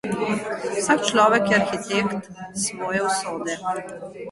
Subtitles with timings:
[0.77, 2.25] Vsak človek je arhitekt
[2.65, 3.53] svoje usode.